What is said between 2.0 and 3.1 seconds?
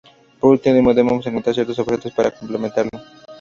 para completarlo.